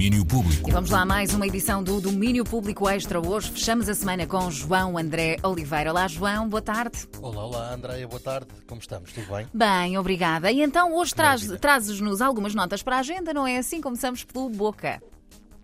[0.00, 0.66] Domínio Público.
[0.66, 3.20] E vamos lá, mais uma edição do Domínio Público Extra.
[3.20, 5.90] Hoje fechamos a semana com João André Oliveira.
[5.90, 7.06] Olá, João, boa tarde.
[7.20, 8.46] Olá, olá, Andréia, boa tarde.
[8.66, 9.12] Como estamos?
[9.12, 9.46] Tudo bem?
[9.52, 10.50] Bem, obrigada.
[10.50, 13.78] E então hoje traz, trazes-nos algumas notas para a agenda, não é assim?
[13.82, 15.02] Começamos pelo Boca.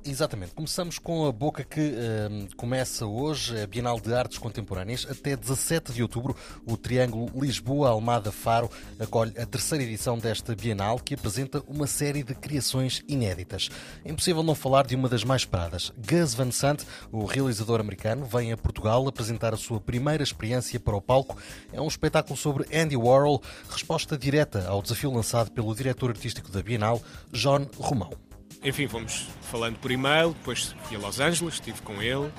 [0.09, 0.53] Exatamente.
[0.53, 5.05] Começamos com a boca que uh, começa hoje, a Bienal de Artes Contemporâneas.
[5.11, 8.71] Até 17 de outubro, o Triângulo Lisboa-Almada-Faro
[9.01, 13.69] acolhe a terceira edição desta Bienal, que apresenta uma série de criações inéditas.
[14.05, 15.93] É impossível não falar de uma das mais esperadas.
[15.99, 20.97] Gus Van Sant, o realizador americano, vem a Portugal apresentar a sua primeira experiência para
[20.97, 21.37] o palco.
[21.73, 26.63] É um espetáculo sobre Andy Warhol, resposta direta ao desafio lançado pelo diretor artístico da
[26.63, 27.03] Bienal,
[27.33, 28.26] John Romão
[28.67, 32.31] enfim, fomos falando por e-mail, depois fui a Los Angeles, estive com ele,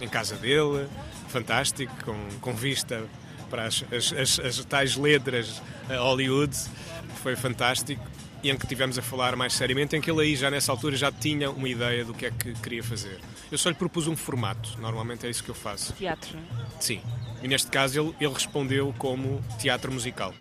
[0.00, 0.88] em casa dele,
[1.28, 3.04] fantástico, com, com vista
[3.50, 6.56] para as, as, as, as tais letras Hollywood,
[7.22, 8.00] foi fantástico
[8.42, 10.96] e em que tivemos a falar mais seriamente, em que ele aí já nessa altura
[10.96, 13.20] já tinha uma ideia do que é que queria fazer.
[13.50, 15.92] Eu só lhe propus um formato, normalmente é isso que eu faço.
[15.94, 16.66] Teatro, não é?
[16.80, 17.00] Sim.
[17.42, 20.32] E neste caso ele, ele respondeu como teatro musical.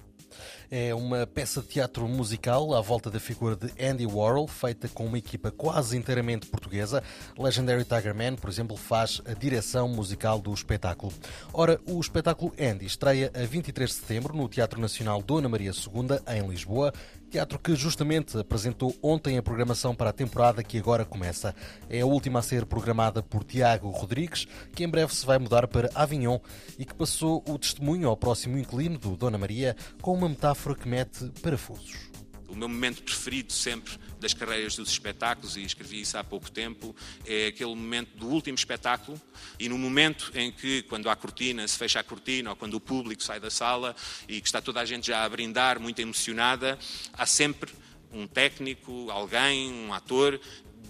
[0.73, 5.05] É uma peça de teatro musical à volta da figura de Andy Warhol, feita com
[5.05, 7.03] uma equipa quase inteiramente portuguesa.
[7.37, 11.11] Legendary Tiger Man, por exemplo, faz a direção musical do espetáculo.
[11.51, 16.21] Ora, o espetáculo Andy estreia a 23 de setembro no Teatro Nacional Dona Maria II,
[16.33, 16.93] em Lisboa.
[17.31, 21.55] Teatro que justamente apresentou ontem a programação para a temporada que agora começa.
[21.89, 25.65] É a última a ser programada por Tiago Rodrigues, que em breve se vai mudar
[25.65, 26.39] para Avignon
[26.77, 30.89] e que passou o testemunho ao próximo inquilino do Dona Maria com uma metáfora que
[30.89, 32.11] mete parafusos.
[32.51, 36.93] O meu momento preferido sempre das carreiras dos espetáculos, e escrevi isso há pouco tempo,
[37.25, 39.19] é aquele momento do último espetáculo.
[39.57, 42.79] E no momento em que, quando há cortina, se fecha a cortina ou quando o
[42.79, 43.95] público sai da sala
[44.27, 46.77] e que está toda a gente já a brindar, muito emocionada,
[47.13, 47.71] há sempre
[48.11, 50.39] um técnico, alguém, um ator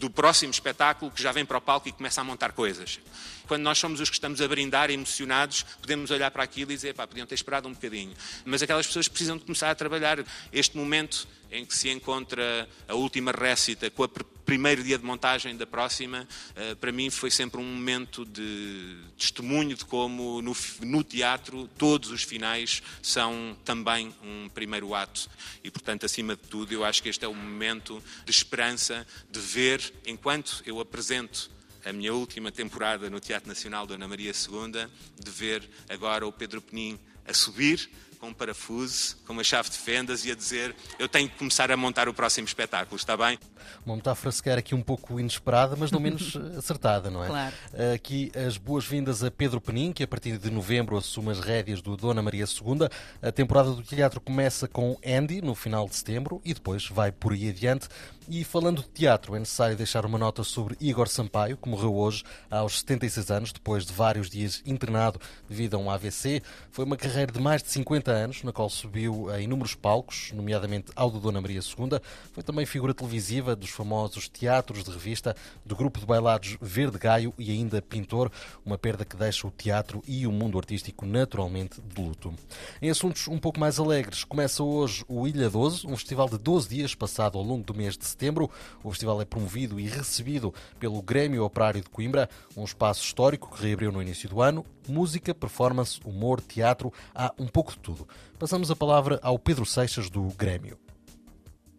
[0.02, 3.00] do próximo espetáculo que já vem para o palco e começa a montar coisas.
[3.48, 6.96] Quando nós somos os que estamos a brindar emocionados, podemos olhar para aquilo e dizer,
[6.96, 8.12] pá, podiam ter esperado um bocadinho.
[8.44, 10.18] Mas aquelas pessoas precisam de começar a trabalhar.
[10.52, 14.06] Este momento em que se encontra a última récita com o
[14.52, 19.78] primeiro dia de montagem da próxima, eh, para mim foi sempre um momento de testemunho
[19.78, 25.30] de como no, no teatro todos os finais são também um primeiro ato.
[25.64, 29.40] E, portanto, acima de tudo, eu acho que este é o momento de esperança, de
[29.40, 31.50] ver, enquanto eu apresento
[31.86, 34.86] a minha última temporada no Teatro Nacional Dona Maria II,
[35.18, 37.90] de ver agora o Pedro Penin a subir
[38.22, 41.72] com um parafuso, com uma chave de fendas e a dizer eu tenho que começar
[41.72, 43.40] a montar o próximo espetáculo, está bem?
[43.84, 47.28] Uma metáfora sequer aqui um pouco inesperada, mas não menos acertada, não é?
[47.28, 47.56] Claro.
[47.96, 51.98] Aqui as boas-vindas a Pedro Penin, que a partir de novembro assume as rédeas do
[51.98, 52.88] Dona Maria II.
[53.24, 57.34] A temporada do teatro começa com Andy no final de setembro e depois vai por
[57.34, 57.88] aí adiante.
[58.30, 62.24] E falando de teatro, é necessário deixar uma nota sobre Igor Sampaio, que morreu hoje
[62.50, 66.42] aos 76 anos, depois de vários dias internado devido a um AVC.
[66.70, 70.92] Foi uma carreira de mais de 50 anos, na qual subiu a inúmeros palcos, nomeadamente
[70.96, 72.00] ao do Dona Maria II.
[72.32, 75.36] Foi também figura televisiva dos famosos teatros de revista,
[75.66, 78.32] do grupo de bailados Verde Gaio e ainda pintor,
[78.66, 82.34] uma perda que deixa o teatro e o mundo artístico naturalmente de luto.
[82.82, 86.70] Em assuntos um pouco mais alegres, começa hoje o Ilha 12, um festival de 12
[86.70, 88.50] dias passado ao longo do mês de setembro setembro.
[88.84, 93.64] O festival é promovido e recebido pelo Grêmio Operário de Coimbra, um espaço histórico que
[93.64, 94.66] reabriu no início do ano.
[94.88, 98.01] Música, performance, humor, teatro, há um pouco de tudo.
[98.40, 100.78] Passamos a palavra ao Pedro Seixas do Grêmio.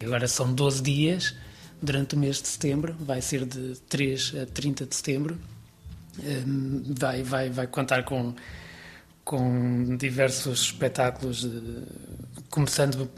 [0.02, 1.34] Agora são 12 dias
[1.80, 5.38] durante o mês de setembro, vai ser de 3 a 30 de setembro.
[6.18, 8.34] Hum, vai, vai, vai contar com,
[9.24, 11.82] com diversos espetáculos, de,
[12.50, 13.10] começando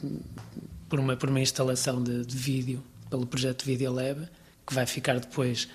[0.89, 4.29] por uma, por uma instalação de, de vídeo pelo projeto Video Lab,
[4.67, 5.69] que vai ficar depois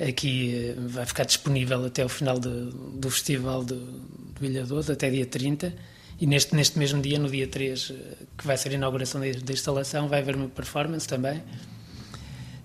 [0.00, 4.92] aqui, eh, vai ficar disponível até o final de, do festival do, do Ilha 12,
[4.92, 5.74] até dia 30.
[6.20, 9.52] E neste, neste mesmo dia, no dia 3, eh, que vai ser a inauguração da
[9.52, 11.38] instalação, vai haver uma performance também.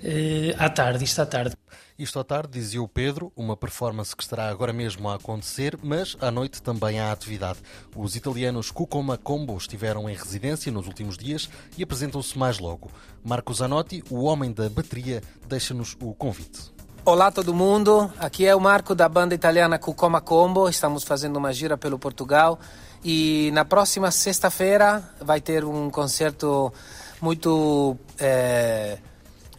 [0.04, 1.56] Uh, à tarde, isto à tarde.
[1.98, 6.18] Isto à tarde, dizia o Pedro, uma performance que estará agora mesmo a acontecer, mas
[6.20, 7.60] à noite também há atividade.
[7.96, 12.92] Os italianos Cucoma Combo estiveram em residência nos últimos dias e apresentam-se mais logo.
[13.24, 16.75] Marco Zanotti, o homem da bateria, deixa-nos o convite.
[17.08, 21.54] Olá todo mundo, aqui é o Marco da banda italiana Cucoma Combo, estamos fazendo uma
[21.54, 22.60] gira pelo Portugal.
[23.04, 26.74] E na próxima sexta-feira vai ter um concerto
[27.22, 28.98] muito é,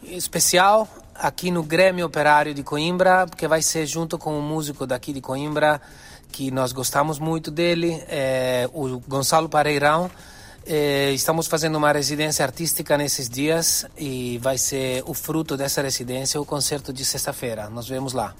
[0.03, 5.13] especial aqui no Grêmio Operário de Coimbra, porque vai ser junto com um músico daqui
[5.13, 5.79] de Coimbra
[6.33, 10.11] que nós gostamos muito dele, é o Gonçalo Pareirão.
[10.69, 16.41] Eh, estamos fazendo uma residência artística nesses dias e vai ser o fruto dessa residência
[16.41, 17.69] o concerto de sexta-feira.
[17.69, 18.35] Nos vemos lá.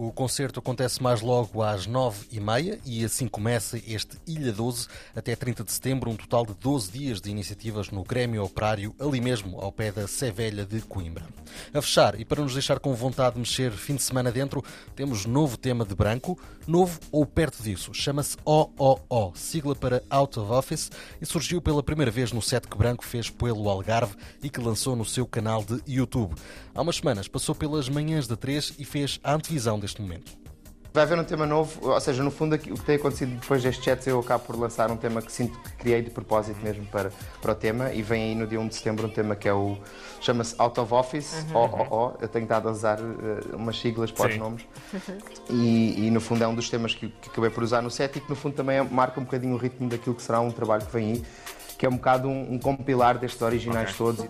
[0.00, 4.86] O concerto acontece mais logo às nove e meia e assim começa este Ilha 12
[5.12, 9.20] até 30 de setembro, um total de 12 dias de iniciativas no Grêmio Operário, ali
[9.20, 11.26] mesmo ao pé da Sevelha de Coimbra.
[11.74, 14.62] A fechar, e para nos deixar com vontade de mexer fim de semana dentro,
[14.94, 17.92] temos novo tema de branco, novo ou perto disso.
[17.92, 22.78] Chama-se OOO, sigla para Out of Office, e surgiu pela primeira vez no set que
[22.78, 26.36] Branco fez pelo Algarve e que lançou no seu canal de YouTube.
[26.72, 30.48] Há umas semanas passou pelas manhãs da 3 e fez a antevisão momento.
[30.92, 33.84] Vai haver um tema novo, ou seja, no fundo o que tem acontecido depois destes
[33.84, 37.12] chats eu acabo por lançar um tema que sinto que criei de propósito mesmo para,
[37.42, 39.52] para o tema e vem aí no dia 1 de setembro um tema que é
[39.52, 39.76] o
[40.20, 41.56] chama-se Out of Office, uhum.
[41.56, 44.66] OOO, eu tenho estado a usar uh, umas siglas para os nomes
[45.50, 48.16] e, e, no fundo é um dos temas que, que, acabei por usar no set
[48.16, 50.84] e que no fundo também marca um bocadinho o ritmo daquilo que será um trabalho
[50.86, 51.24] que vem aí,
[51.76, 53.98] que é um bocado um, um compilar destes originais okay.
[53.98, 54.26] todos.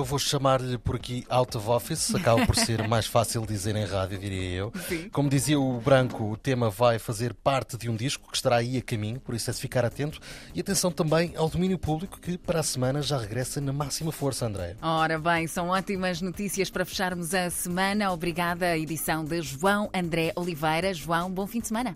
[0.00, 3.84] Eu vou chamar-lhe por aqui out of office, acaba por ser mais fácil dizer em
[3.84, 4.72] rádio, diria eu.
[4.88, 5.10] Sim.
[5.10, 8.78] Como dizia o Branco, o tema vai fazer parte de um disco que estará aí
[8.78, 10.18] a caminho, por isso é de ficar atento.
[10.54, 14.46] E atenção também ao domínio público que para a semana já regressa na máxima força,
[14.46, 14.74] André.
[14.80, 18.10] Ora bem, são ótimas notícias para fecharmos a semana.
[18.10, 20.94] Obrigada à edição de João André Oliveira.
[20.94, 21.94] João, bom fim de semana.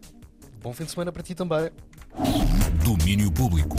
[0.62, 1.70] Bom fim de semana para ti também.
[2.84, 3.70] Domínio público.